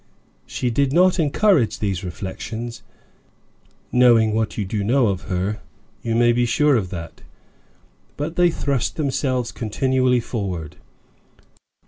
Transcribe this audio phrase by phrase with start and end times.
[0.47, 2.81] She did not encourage these reflections;
[3.91, 5.61] knowing what you do know of her,
[6.01, 7.21] you may be sure of that,
[8.17, 10.77] but they thrust themselves continually forward.